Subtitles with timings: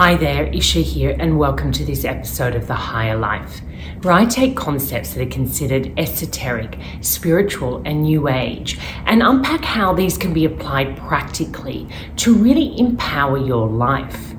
[0.00, 3.60] Hi there, Ischa here, and welcome to this episode of The Higher Life,
[4.00, 9.92] where I take concepts that are considered esoteric, spiritual, and new age and unpack how
[9.92, 11.86] these can be applied practically
[12.16, 14.32] to really empower your life.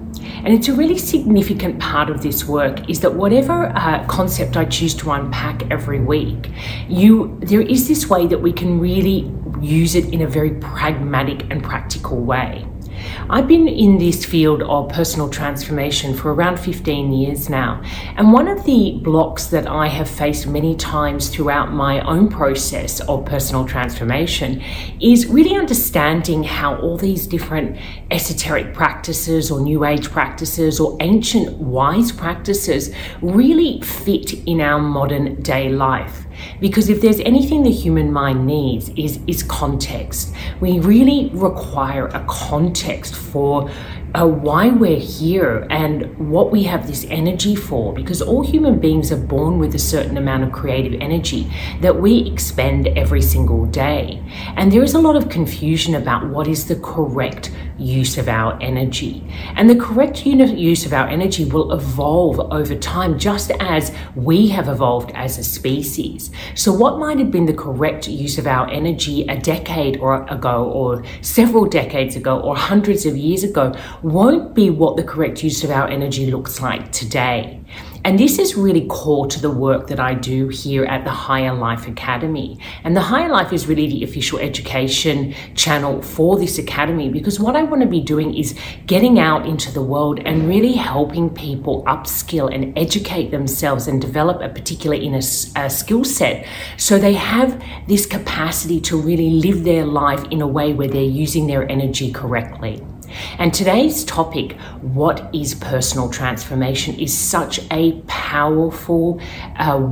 [0.43, 4.65] And it's a really significant part of this work is that whatever uh, concept I
[4.65, 6.49] choose to unpack every week,
[6.89, 9.31] you there is this way that we can really
[9.61, 12.65] use it in a very pragmatic and practical way.
[13.33, 17.81] I've been in this field of personal transformation for around 15 years now.
[18.17, 22.99] And one of the blocks that I have faced many times throughout my own process
[22.99, 24.61] of personal transformation
[24.99, 27.77] is really understanding how all these different
[28.11, 35.41] esoteric practices or new age practices or ancient wise practices really fit in our modern
[35.41, 36.25] day life.
[36.59, 40.33] Because if there's anything the human mind needs is, is context.
[40.59, 43.69] We really require a context for
[44.13, 49.11] uh, why we're here and what we have this energy for because all human beings
[49.11, 54.21] are born with a certain amount of creative energy that we expend every single day.
[54.57, 57.51] And there is a lot of confusion about what is the correct
[57.81, 59.23] use of our energy.
[59.55, 64.67] And the correct use of our energy will evolve over time, just as we have
[64.67, 66.31] evolved as a species.
[66.55, 70.65] So, what might have been the correct use of our energy a decade or ago,
[70.65, 75.63] or several decades ago, or hundreds of years ago, won't be what the correct use
[75.63, 77.61] of our energy looks like today.
[78.03, 81.53] And this is really core to the work that I do here at the Higher
[81.53, 82.57] Life Academy.
[82.83, 87.55] And the Higher Life is really the official education channel for this academy because what
[87.55, 88.57] I want to be doing is
[88.87, 94.41] getting out into the world and really helping people upskill and educate themselves and develop
[94.41, 95.21] a particular inner
[95.55, 100.47] a skill set so they have this capacity to really live their life in a
[100.47, 102.81] way where they're using their energy correctly.
[103.37, 109.21] And today's topic, what is personal transformation, is such a powerful
[109.57, 109.89] uh,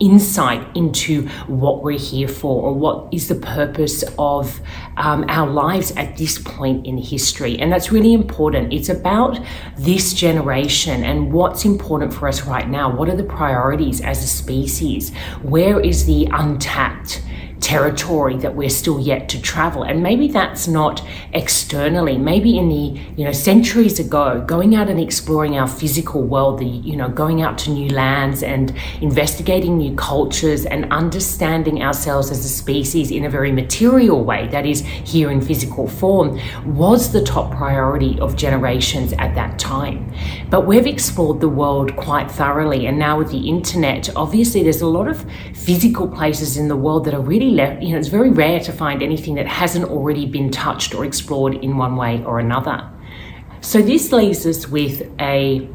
[0.00, 4.60] insight into what we're here for or what is the purpose of
[4.96, 7.58] um, our lives at this point in history.
[7.58, 8.72] And that's really important.
[8.72, 9.38] It's about
[9.76, 12.94] this generation and what's important for us right now.
[12.94, 15.14] What are the priorities as a species?
[15.42, 17.22] Where is the untapped?
[17.64, 19.84] Territory that we're still yet to travel.
[19.84, 21.02] And maybe that's not
[21.32, 22.18] externally.
[22.18, 26.66] Maybe in the, you know, centuries ago, going out and exploring our physical world, the,
[26.66, 32.44] you know, going out to new lands and investigating new cultures and understanding ourselves as
[32.44, 37.22] a species in a very material way, that is here in physical form, was the
[37.24, 40.12] top priority of generations at that time.
[40.50, 42.86] But we've explored the world quite thoroughly.
[42.86, 45.24] And now with the internet, obviously there's a lot of
[45.54, 48.72] physical places in the world that are really left, you know, it's very rare to
[48.72, 52.90] find anything that hasn't already been touched or explored in one way or another.
[53.60, 55.68] So this leaves us with a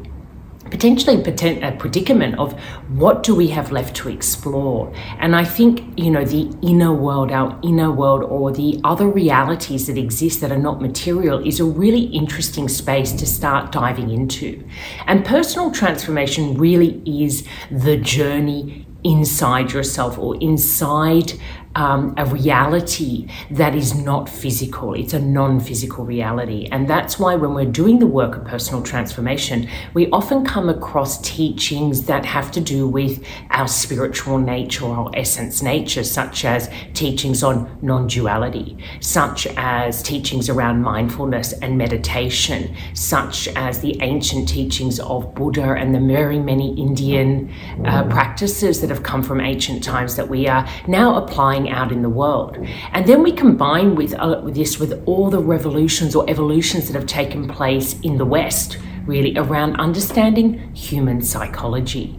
[0.70, 1.16] potentially
[1.62, 2.52] a predicament of
[2.90, 7.32] what do we have left to explore and i think you know the inner world
[7.32, 11.64] our inner world or the other realities that exist that are not material is a
[11.64, 14.62] really interesting space to start diving into
[15.06, 21.32] and personal transformation really is the journey inside yourself or inside
[21.76, 24.94] um, a reality that is not physical.
[24.94, 26.68] It's a non physical reality.
[26.72, 31.20] And that's why when we're doing the work of personal transformation, we often come across
[31.20, 36.68] teachings that have to do with our spiritual nature or our essence nature, such as
[36.94, 44.48] teachings on non duality, such as teachings around mindfulness and meditation, such as the ancient
[44.48, 47.52] teachings of Buddha and the very many Indian
[47.84, 52.02] uh, practices that have come from ancient times that we are now applying out in
[52.02, 52.56] the world.
[52.92, 56.98] And then we combine with, uh, with this with all the revolutions or evolutions that
[56.98, 62.16] have taken place in the West, really around understanding human psychology.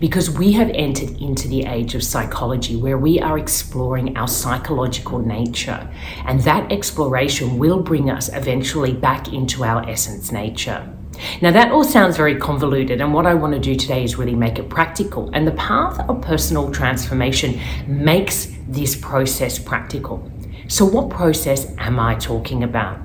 [0.00, 5.20] Because we have entered into the age of psychology where we are exploring our psychological
[5.20, 5.88] nature.
[6.26, 10.92] And that exploration will bring us eventually back into our essence nature.
[11.40, 14.34] Now, that all sounds very convoluted, and what I want to do today is really
[14.34, 15.30] make it practical.
[15.32, 20.30] And the path of personal transformation makes this process practical.
[20.68, 22.98] So, what process am I talking about?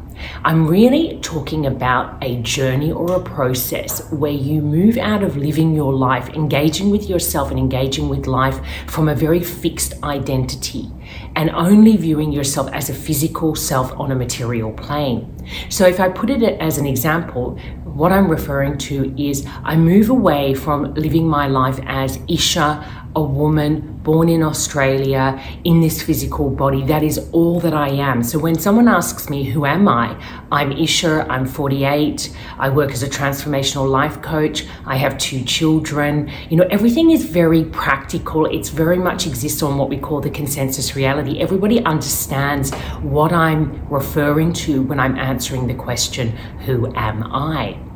[0.44, 5.74] I'm really talking about a journey or a process where you move out of living
[5.74, 10.92] your life, engaging with yourself and engaging with life from a very fixed identity
[11.36, 15.36] and only viewing yourself as a physical self on a material plane.
[15.70, 20.10] So, if I put it as an example, what I'm referring to is I move
[20.10, 22.86] away from living my life as Ischa
[23.16, 26.84] a woman born in Australia in this physical body.
[26.84, 28.24] That is all that I am.
[28.24, 30.16] So when someone asks me, Who am I?
[30.52, 36.32] I'm Ischa, I'm 48, I work as a transformational life coach, I have two children.
[36.50, 38.46] You know, everything is very practical.
[38.46, 41.40] It's very much exists on what we call the consensus reality.
[41.40, 46.30] Everybody understands what I'm referring to when I'm answering the question,
[46.66, 47.89] Who am I?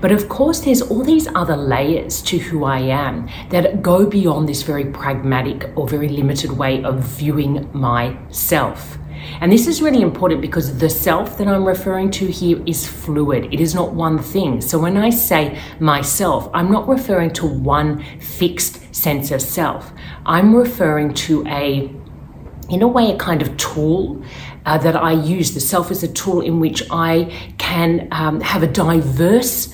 [0.00, 4.48] But of course, there's all these other layers to who I am that go beyond
[4.48, 8.98] this very pragmatic or very limited way of viewing myself.
[9.40, 13.52] And this is really important because the self that I'm referring to here is fluid.
[13.52, 14.60] It is not one thing.
[14.60, 19.92] So when I say myself, I'm not referring to one fixed sense of self.
[20.24, 21.90] I'm referring to a
[22.68, 24.22] in a way, a kind of tool
[24.66, 25.54] uh, that I use.
[25.54, 29.72] The self is a tool in which I can um, have a diverse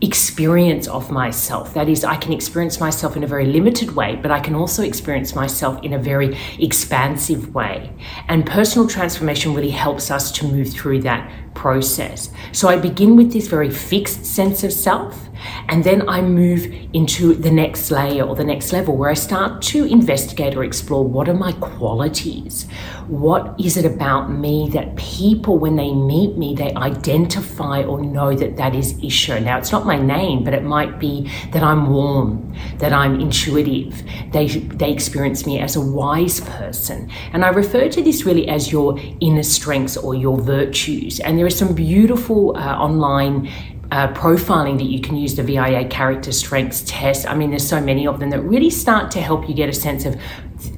[0.00, 1.74] experience of myself.
[1.74, 4.82] That is, I can experience myself in a very limited way, but I can also
[4.82, 7.92] experience myself in a very expansive way.
[8.28, 12.30] And personal transformation really helps us to move through that process.
[12.52, 15.28] So I begin with this very fixed sense of self,
[15.68, 19.62] and then I move into the next layer or the next level where I start
[19.62, 22.66] to investigate or explore what are my qualities?
[23.06, 28.34] What is it about me that people, when they meet me, they identify or know
[28.34, 29.42] that that is Ischa?
[29.42, 34.02] Now, it's not my name, but it might be that I'm warm, that I'm intuitive.
[34.32, 37.10] They, they experience me as a wise person.
[37.32, 41.18] And I refer to this really as your inner strengths or your virtues.
[41.20, 43.48] And there are some beautiful uh, online
[43.90, 47.26] uh, profiling that you can use the VIA character strengths test.
[47.26, 49.72] I mean, there's so many of them that really start to help you get a
[49.72, 50.20] sense of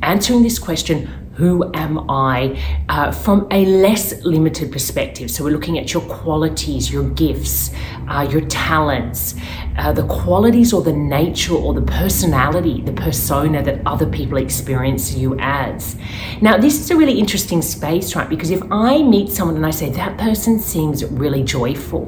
[0.03, 2.57] answering this question who am I
[2.89, 5.29] uh, from a less limited perspective.
[5.29, 7.73] So, we're looking at your qualities, your gifts,
[8.07, 9.35] uh, your talents,
[9.77, 15.15] uh, the qualities or the nature or the personality, the persona that other people experience
[15.15, 15.97] you as.
[16.41, 18.29] Now, this is a really interesting space, right?
[18.29, 22.07] Because if I meet someone and I say, that person seems really joyful,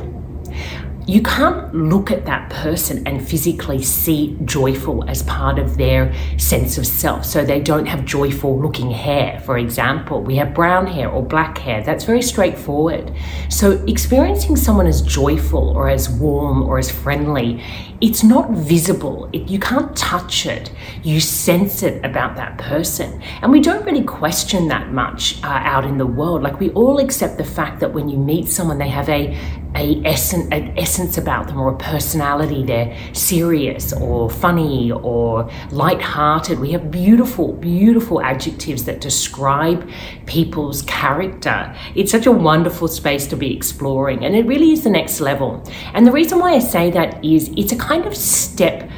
[1.07, 6.79] you can't look at that person and physically see joyful as part of their sense
[6.79, 7.27] of self.
[7.27, 10.23] So they don't have joyful looking hair, for example.
[10.23, 11.83] We have brown hair or black hair.
[11.83, 13.13] That's very straightforward.
[13.51, 17.63] So experiencing someone as joyful or as warm or as friendly,
[18.01, 19.29] it's not visible.
[19.33, 20.73] It, you can't touch it.
[21.03, 23.23] You sense it about that person.
[23.43, 26.43] And we don't really question that much uh, out in the world.
[26.43, 29.37] Like we all accept the fact that when you meet someone, they have a,
[29.77, 32.65] a essence, an essence about them or a personality.
[32.65, 36.59] They're serious or funny or light-hearted.
[36.59, 39.89] We have beautiful, beautiful adjectives that describe
[40.27, 41.75] people's character.
[41.95, 45.63] It's such a wonderful space to be exploring, and it really is the next level.
[45.93, 48.91] And the reason why I say that is it's a kind of step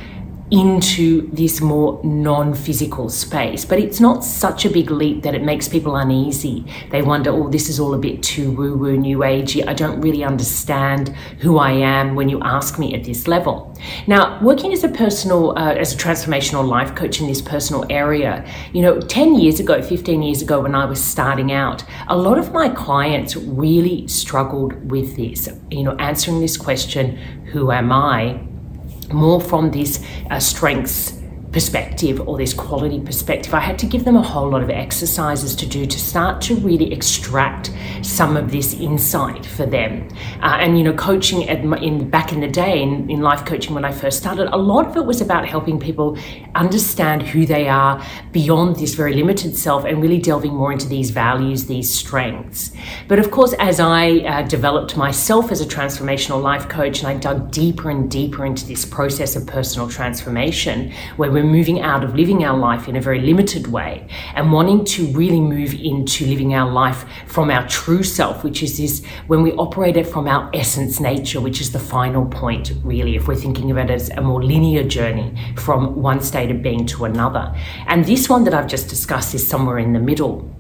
[0.51, 3.65] into this more non physical space.
[3.65, 6.65] But it's not such a big leap that it makes people uneasy.
[6.91, 9.67] They wonder, oh, this is all a bit too woo woo, new agey.
[9.67, 11.09] I don't really understand
[11.41, 13.77] who I am when you ask me at this level.
[14.07, 18.49] Now, working as a personal, uh, as a transformational life coach in this personal area,
[18.73, 22.39] you know, 10 years ago, 15 years ago, when I was starting out, a lot
[22.39, 27.17] of my clients really struggled with this, you know, answering this question,
[27.47, 28.47] who am I?
[29.13, 31.16] More from these uh, strengths
[31.57, 35.57] perspective or this quality perspective, I had to give them a whole lot of exercises
[35.57, 37.73] to do to start to really extract
[38.03, 40.07] some of this insight for them.
[40.43, 43.87] Uh, and you know, coaching in back in the day in, in life coaching when
[43.87, 46.19] I first started, a lot of it was about helping people
[46.55, 51.09] understand who they are beyond this very limited self and really delving more into these
[51.09, 52.73] values, these strengths.
[53.09, 57.15] But of course, as I uh, developed myself as a transformational life coach and I
[57.15, 62.15] dug deeper and deeper into this process of personal transformation, where we're moving out of
[62.15, 66.55] living our life in a very limited way and wanting to really move into living
[66.55, 70.51] our life from our true self, which is this when we operate it from our
[70.55, 74.21] essence nature, which is the final point, really, if we're thinking of it as a
[74.21, 77.55] more linear journey from one state of being to another.
[77.87, 80.51] And this one that I've just discussed is somewhere in the middle.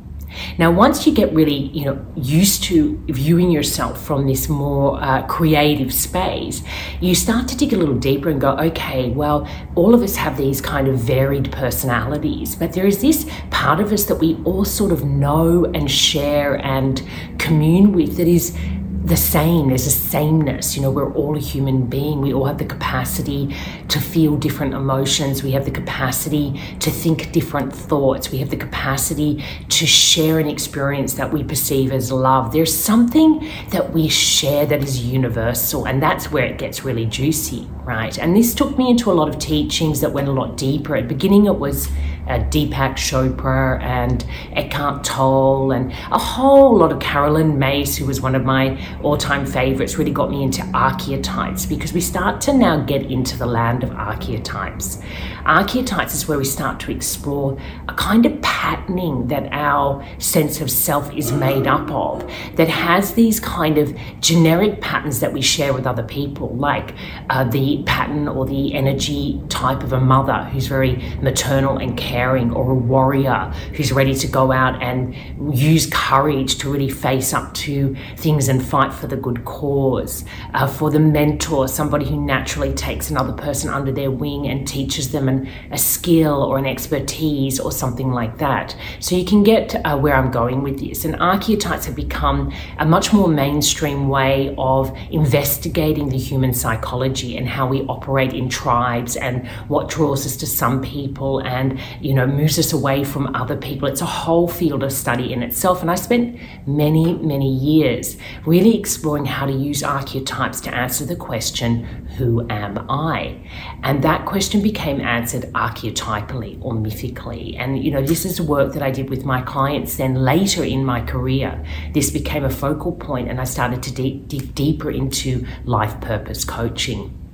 [0.58, 5.26] Now, once you get really, you know, used to viewing yourself from this more uh,
[5.26, 6.62] creative space,
[7.00, 10.36] you start to dig a little deeper and go, okay, well, all of us have
[10.36, 14.64] these kind of varied personalities, but there is this part of us that we all
[14.64, 17.02] sort of know and share and
[17.38, 18.56] commune with that is
[19.06, 19.68] the same.
[19.68, 20.74] There's a sameness.
[20.74, 22.20] You know, we're all a human being.
[22.20, 23.54] We all have the capacity
[23.86, 25.44] to feel different emotions.
[25.44, 28.32] We have the capacity to think different thoughts.
[28.32, 32.52] We have the capacity to share an experience that we perceive as love.
[32.52, 37.68] There's something that we share that is universal, and that's where it gets really juicy,
[37.84, 38.18] right?
[38.18, 40.96] And this took me into a lot of teachings that went a lot deeper.
[40.96, 41.88] At the beginning, it was
[42.28, 48.20] uh, Deepak Chopra and Eckhart Tolle and a whole lot of Caroline Myss, who was
[48.20, 52.82] one of my all-time favorites, really got me into archetypes because we start to now
[52.84, 55.00] get into the land of archetypes.
[55.44, 57.56] Archetypes is where we start to explore
[57.88, 63.14] a kind of patterning that our sense of self is made up of that has
[63.14, 66.94] these kind of generic patterns that we share with other people, like
[67.30, 72.15] uh, the pattern or the energy type of a mother who's very maternal and caring
[72.16, 75.14] caring or a warrior who's ready to go out and
[75.54, 80.24] use courage to really face up to things and fight for the good cause.
[80.54, 85.12] Uh, for the mentor, somebody who naturally takes another person under their wing and teaches
[85.12, 88.74] them an, a skill or an expertise or something like that.
[88.98, 91.04] So you can get uh, where I'm going with this.
[91.04, 97.46] And archetypes have become a much more mainstream way of investigating the human psychology and
[97.46, 102.24] how we operate in tribes and what draws us to some people and you know,
[102.24, 103.88] moves us away from other people.
[103.88, 105.80] It's a whole field of study in itself.
[105.80, 111.16] And I spent many, many years really exploring how to use archetypes to answer the
[111.16, 111.84] question,
[112.16, 113.50] Who am I?
[113.82, 117.56] And that question became answered archetypally or mythically.
[117.56, 120.84] And, you know, this is work that I did with my clients then later in
[120.84, 121.60] my career.
[121.92, 127.25] This became a focal point, and I started to dig deeper into life purpose coaching.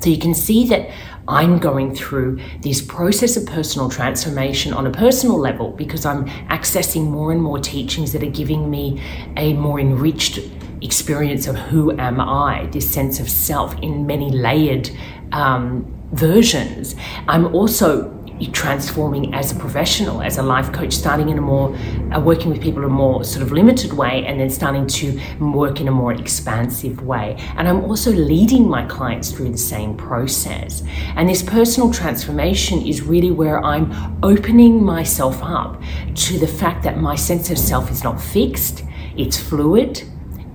[0.00, 0.90] So you can see that
[1.28, 7.04] I'm going through this process of personal transformation on a personal level because I'm accessing
[7.04, 9.02] more and more teachings that are giving me
[9.36, 10.38] a more enriched
[10.82, 14.90] experience of who am I, this sense of self in many layered
[15.32, 16.94] um, versions.
[17.26, 18.15] I'm also
[18.52, 21.74] transforming as a professional, as a life coach, starting in a more,
[22.12, 25.18] uh, working with people in a more sort of limited way, and then starting to
[25.40, 27.36] work in a more expansive way.
[27.56, 30.82] And I'm also leading my clients through the same process.
[31.16, 35.82] And this personal transformation is really where I'm opening myself up
[36.14, 38.84] to the fact that my sense of self is not fixed,
[39.16, 40.02] it's fluid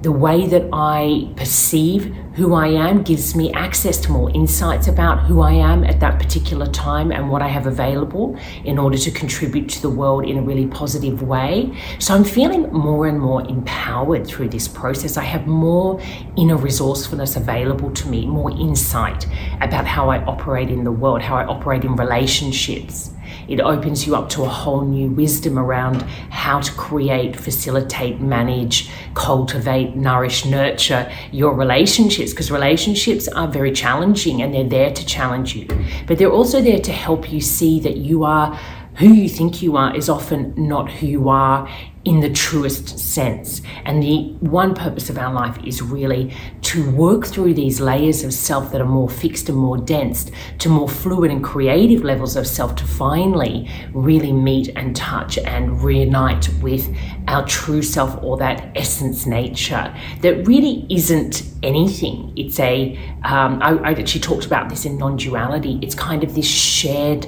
[0.02, 5.26] the way that I perceive who I am gives me access to more insights about
[5.26, 9.12] who I am at that particular time and what I have available in order to
[9.12, 11.78] contribute to the world in a really positive way.
[12.00, 15.18] So I'm feeling more and more empowered through this process.
[15.18, 16.02] I have more
[16.36, 19.28] inner resourcefulness available to me, more insight
[19.60, 23.12] about how I operate in the world, how I operate in relationships
[23.52, 28.90] it opens you up to a whole new wisdom around how to create, facilitate, manage,
[29.14, 35.56] cultivate, nourish, nurture your relationships because relationships are very challenging and they're there to challenge
[35.56, 35.68] you.
[36.08, 38.58] But they're also there to help you see that you are
[38.96, 41.70] who you think you are is often not who you are
[42.04, 43.62] in the truest sense.
[43.86, 48.34] And the one purpose of our life is really to work through these layers of
[48.34, 52.48] self that are more fixed and more dense to more fluid and creative levels of
[52.48, 56.94] self to finally really meet and touch and reunite with
[57.28, 62.34] our true self or that essence nature that really isn't anything.
[62.36, 62.98] It's a.
[63.24, 65.80] Um, I, I actually talked about this in non duality.
[65.82, 67.28] It's kind of this shared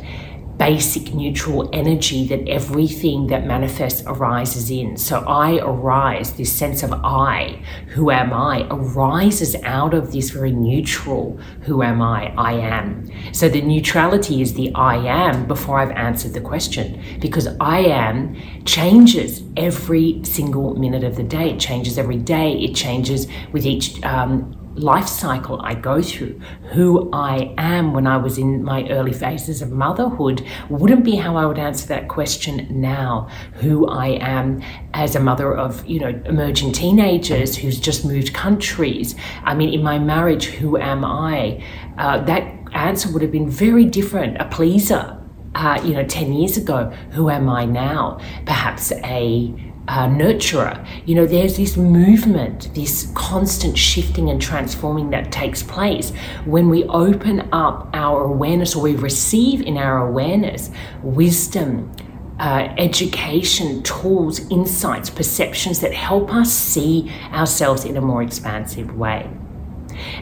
[0.57, 4.97] basic neutral energy that everything that manifests arises in.
[4.97, 10.51] So I arise, this sense of I, who am I, arises out of this very
[10.51, 13.09] neutral, who am I, I am.
[13.33, 18.35] So the neutrality is the I am before I've answered the question because I am
[18.65, 21.51] changes every single minute of the day.
[21.51, 22.53] It changes every day.
[22.53, 26.39] It changes with each um, life cycle I go through,
[26.71, 31.35] who I am when I was in my early phases of motherhood, wouldn't be how
[31.35, 33.27] I would answer that question now.
[33.55, 34.61] Who I am
[34.93, 39.15] as a mother of, you know, emerging teenagers who's just moved countries.
[39.43, 41.63] I mean, in my marriage, who am I?
[41.97, 44.37] Uh, that answer would have been very different.
[44.39, 45.19] A pleaser.
[45.55, 48.19] Uh, you know, 10 years ago, who am I now?
[48.45, 50.85] Perhaps a uh, nurturer.
[51.05, 56.11] You know, there's this movement, this constant shifting and transforming that takes place
[56.45, 60.69] when we open up our awareness or we receive in our awareness
[61.01, 61.91] wisdom.
[62.39, 69.29] Uh, education, tools, insights, perceptions that help us see ourselves in a more expansive way.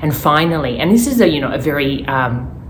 [0.01, 2.61] And finally, and this is a you know a very um,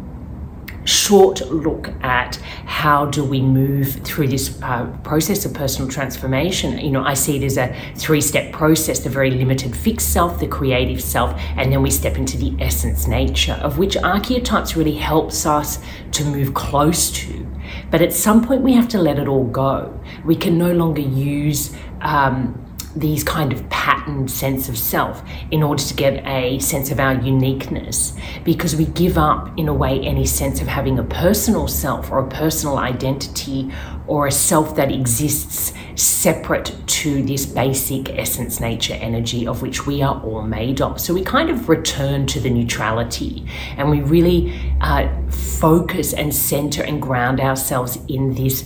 [0.91, 6.77] short look at how do we move through this uh, process of personal transformation.
[6.77, 10.48] You know, I see it as a three-step process: the very limited fixed self, the
[10.48, 15.45] creative self, and then we step into the essence nature, of which archetypes really helps
[15.45, 15.79] us
[16.12, 17.48] to move close to.
[17.89, 19.98] But at some point, we have to let it all go.
[20.25, 25.81] We can no longer use um, these kind of patterned sense of self in order
[25.81, 28.13] to get a sense of our uniqueness.
[28.43, 32.19] Because we give up in a way any sense of having a personal self or
[32.19, 33.71] a personal identity
[34.07, 40.01] or a self that exists separate to this basic essence nature energy of which we
[40.01, 41.00] are all made of.
[41.00, 43.45] So we kind of return to the neutrality
[43.77, 48.65] and we really uh, focus and center and ground ourselves in this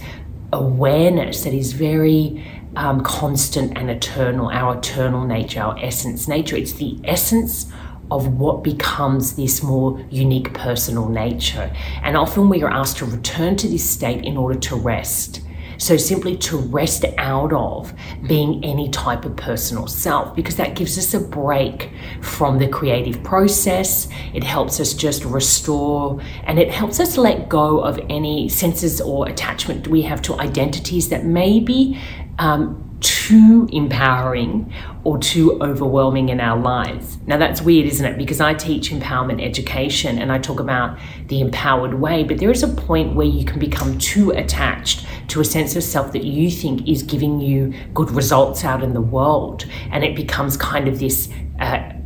[0.54, 2.44] awareness that is very
[2.76, 6.56] um, constant and eternal, our eternal nature, our essence nature.
[6.56, 7.72] It's the essence
[8.12, 11.74] of what becomes this more unique personal nature.
[12.04, 15.42] And often we are asked to return to this state in order to rest.
[15.78, 17.94] So, simply to rest out of
[18.28, 21.92] being any type of personal self, because that gives us a break
[22.22, 24.08] from the creative process.
[24.34, 29.28] It helps us just restore and it helps us let go of any senses or
[29.28, 32.00] attachment we have to identities that maybe
[32.40, 34.74] um, too empowering
[35.04, 37.18] or too overwhelming in our lives.
[37.28, 38.18] Now, that's weird, isn't it?
[38.18, 42.64] Because I teach empowerment education and I talk about the empowered way, but there is
[42.64, 46.50] a point where you can become too attached to a sense of self that you
[46.50, 49.66] think is giving you good results out in the world.
[49.92, 51.30] And it becomes kind of this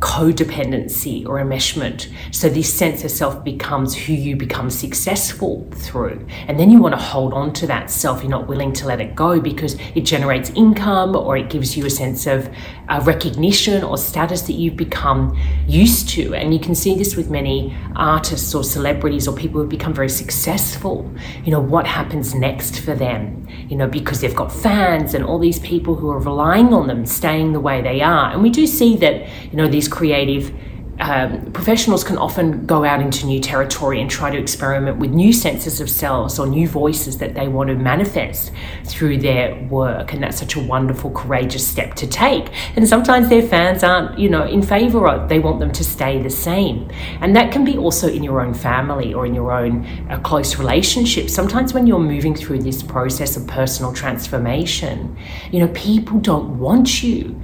[0.00, 2.10] codependency or enmeshment.
[2.30, 6.26] So this sense of self becomes who you become successful through.
[6.48, 8.22] And then you want to hold on to that self.
[8.22, 11.84] You're not willing to let it go because it generates income or it gives you
[11.84, 12.48] a sense of
[12.88, 16.34] uh, recognition or status that you've become used to.
[16.34, 20.08] And you can see this with many artists or celebrities or people who've become very
[20.08, 21.12] successful.
[21.44, 23.46] You know, what happens next for them?
[23.68, 27.04] You know, because they've got fans and all these people who are relying on them
[27.04, 28.32] staying the way they are.
[28.32, 30.52] And we do see that you know, these creative
[31.00, 35.32] um, professionals can often go out into new territory and try to experiment with new
[35.32, 38.52] senses of selves or new voices that they want to manifest
[38.84, 40.12] through their work.
[40.12, 42.50] And that's such a wonderful, courageous step to take.
[42.76, 46.22] And sometimes their fans aren't, you know, in favor of, they want them to stay
[46.22, 46.90] the same.
[47.20, 50.56] And that can be also in your own family or in your own uh, close
[50.56, 51.30] relationship.
[51.30, 55.16] Sometimes when you're moving through this process of personal transformation,
[55.50, 57.40] you know, people don't want you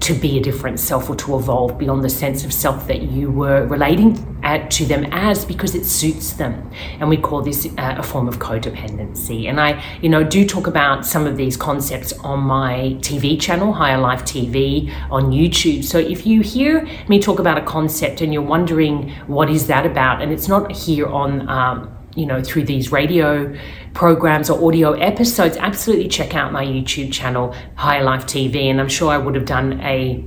[0.00, 3.30] to be a different self or to evolve beyond the sense of self that you
[3.30, 6.70] were relating at, to them as because it suits them.
[7.00, 9.48] And we call this uh, a form of codependency.
[9.48, 13.72] And I, you know, do talk about some of these concepts on my TV channel,
[13.72, 15.84] Higher Life TV on YouTube.
[15.84, 19.86] So if you hear me talk about a concept and you're wondering what is that
[19.86, 23.56] about, and it's not here on um, you know, through these radio
[23.92, 28.64] programs or audio episodes, absolutely check out my YouTube channel, Higher Life TV.
[28.64, 30.24] And I'm sure I would have done a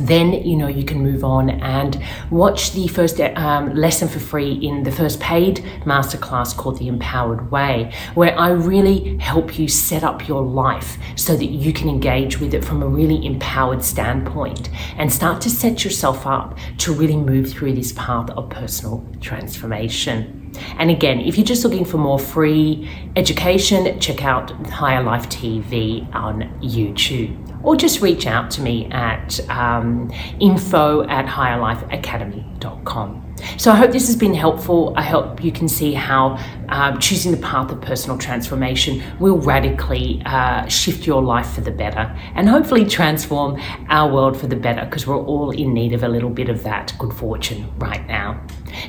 [0.00, 4.52] then you know you can move on and watch the first um, lesson for free
[4.52, 10.02] in the first paid masterclass called the empowered way where i really help you set
[10.02, 14.70] up your life so that you can engage with it from a really empowered standpoint
[14.96, 20.41] and start to set yourself up to really move through this path of personal transformation
[20.78, 26.12] and again, if you're just looking for more free education, check out Higher Life TV
[26.14, 27.38] on YouTube.
[27.62, 30.10] Or just reach out to me at um,
[30.40, 33.21] info at higherlifeacademy.com.
[33.56, 34.92] So I hope this has been helpful.
[34.96, 40.22] I hope you can see how uh, choosing the path of personal transformation will radically
[40.24, 44.84] uh, shift your life for the better and hopefully transform our world for the better
[44.84, 48.40] because we're all in need of a little bit of that good fortune right now.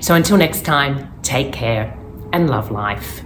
[0.01, 1.97] So until next time, take care
[2.31, 3.23] and love life.